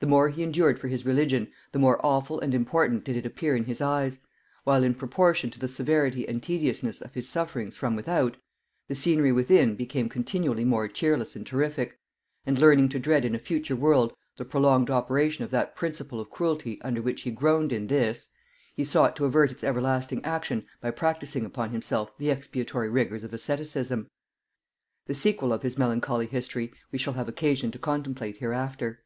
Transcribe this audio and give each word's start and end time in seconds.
The 0.00 0.06
more 0.06 0.30
he 0.30 0.42
endured 0.42 0.78
for 0.78 0.88
his 0.88 1.04
religion, 1.04 1.52
the 1.72 1.78
more 1.78 2.00
awful 2.02 2.40
and 2.40 2.54
important 2.54 3.04
did 3.04 3.16
it 3.18 3.26
appear 3.26 3.54
in 3.54 3.66
his 3.66 3.82
eyes; 3.82 4.16
while 4.64 4.82
in 4.82 4.94
proportion 4.94 5.50
to 5.50 5.58
the 5.58 5.68
severity 5.68 6.26
and 6.26 6.42
tediousness 6.42 7.02
of 7.02 7.12
his 7.12 7.28
sufferings 7.28 7.76
from 7.76 7.96
without, 7.96 8.38
the 8.88 8.94
scenery 8.94 9.30
within 9.30 9.76
became 9.76 10.08
continually 10.08 10.64
more 10.64 10.88
cheerless 10.88 11.36
and 11.36 11.46
terrific; 11.46 11.98
and 12.46 12.58
learning 12.58 12.88
to 12.88 12.98
dread 12.98 13.26
in 13.26 13.34
a 13.34 13.38
future 13.38 13.76
world 13.76 14.16
the 14.38 14.44
prolonged 14.46 14.88
operation 14.88 15.44
of 15.44 15.50
that 15.50 15.76
principle 15.76 16.18
of 16.18 16.30
cruelty 16.30 16.80
under 16.80 17.02
which 17.02 17.20
he 17.20 17.30
groaned 17.30 17.70
in 17.70 17.88
this, 17.88 18.30
he 18.74 18.84
sought 18.84 19.14
to 19.16 19.26
avert 19.26 19.50
its 19.50 19.62
everlasting 19.62 20.24
action 20.24 20.64
by 20.80 20.90
practising 20.90 21.44
upon 21.44 21.72
himself 21.72 22.16
the 22.16 22.30
expiatory 22.30 22.88
rigors 22.88 23.22
of 23.22 23.34
asceticism. 23.34 24.08
The 25.04 25.14
sequel 25.14 25.52
of 25.52 25.60
his 25.60 25.76
melancholy 25.76 26.24
history 26.26 26.72
we 26.90 26.98
shall 26.98 27.12
have 27.12 27.28
occasion 27.28 27.70
to 27.72 27.78
contemplate 27.78 28.38
hereafter. 28.38 29.04